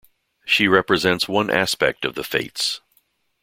[0.45, 2.81] She represents one aspect of the Fates.